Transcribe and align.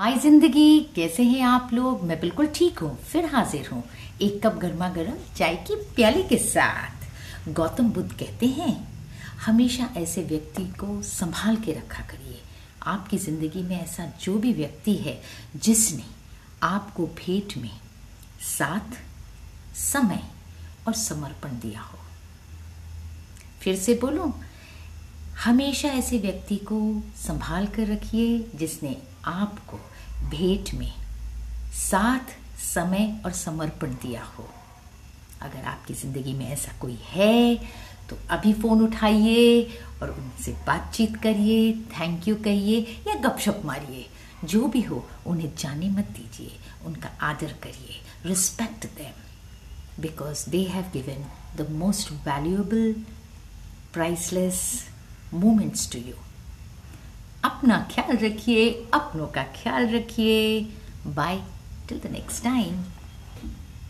हाय 0.00 0.16
ज़िंदगी, 0.18 0.80
कैसे 0.94 1.22
हैं 1.22 1.42
आप 1.42 1.70
लोग? 1.74 2.02
मैं 2.04 2.18
बिल्कुल 2.20 2.46
ठीक 2.54 2.78
हूँ, 2.78 2.94
फिर 3.02 3.24
हाजिर 3.26 3.68
हूँ। 3.68 3.82
एक 4.22 4.40
कप 4.44 4.58
गर्मा 4.58 4.88
गर्म 4.88 5.14
चाय 5.36 5.54
की 5.68 5.74
प्याली 5.94 6.22
के 6.22 6.36
साथ। 6.38 7.48
गौतम 7.48 7.90
बुद्ध 7.92 8.12
कहते 8.12 8.46
हैं, 8.46 8.76
हमेशा 9.46 9.88
ऐसे 9.96 10.22
व्यक्ति 10.22 10.64
को 10.80 11.00
संभाल 11.02 11.56
के 11.56 11.72
रखा 11.72 12.02
करिए। 12.02 12.38
आपकी 12.86 13.18
ज़िंदगी 13.18 13.62
में 13.62 13.76
ऐसा 13.80 14.06
जो 14.22 14.38
भी 14.38 14.52
व्यक्ति 14.52 14.94
है, 14.96 15.20
जिसने 15.56 16.04
आपको 16.62 17.06
भेंट 17.18 17.56
में 17.56 17.70
साथ, 18.50 18.96
समय 19.80 20.22
और 20.86 20.94
समर्पण 20.94 21.58
दिया 21.60 21.80
हो। 21.80 21.98
फिर 23.60 23.76
से 23.76 23.94
बोलूँ, 23.94 24.32
हमेशा 25.44 25.88
ऐसे 25.88 26.18
व्यक्ति 26.18 26.56
को 26.56 26.80
संभाल 27.16 27.66
कर 27.66 27.86
रखिए 27.86 28.38
जिसने 28.54 28.96
आपको 29.28 29.76
भेंट 30.30 30.74
में 30.74 30.92
साथ 31.74 32.34
समय 32.64 33.20
और 33.24 33.32
समर्पण 33.34 33.94
दिया 34.02 34.22
हो। 34.24 34.48
अगर 35.42 35.64
आपकी 35.66 35.94
ज़िंदगी 35.94 36.32
में 36.32 36.46
ऐसा 36.48 36.72
कोई 36.80 36.98
है 37.10 37.56
तो 38.08 38.18
अभी 38.30 38.52
फ़ोन 38.52 38.82
उठाइए 38.82 39.62
और 40.02 40.10
उनसे 40.10 40.52
बातचीत 40.66 41.16
करिए 41.22 41.72
थैंक 41.98 42.28
यू 42.28 42.34
कहिए 42.44 42.80
या 43.08 43.14
गपशप 43.20 43.62
मारिए। 43.64 44.06
जो 44.44 44.66
भी 44.66 44.80
हो, 44.82 45.04
उन्हें 45.26 45.50
जाने 45.58 45.88
मत 45.90 46.08
दीजिए, 46.16 46.50
उनका 46.86 47.08
आदर 47.22 47.52
करिए 47.62 48.00
respect 48.26 48.86
them 48.98 50.02
because 50.02 50.48
they 50.50 50.62
have 50.64 50.84
given 50.92 51.24
the 51.56 51.68
most 51.72 52.12
valuable 52.26 52.92
priceless 53.94 54.60
moments 55.34 55.90
to 55.92 55.98
you 55.98 56.14
अपना 57.48 57.78
ख्याल 57.90 58.16
रखिए 58.16 58.68
अपनों 58.94 59.26
का 59.26 59.42
ख्याल 59.56 59.88
रखिए। 59.88 60.38
Bye 61.14 61.40
till 61.88 62.00
the 62.00 62.12
next 62.12 62.44
time 62.44 62.74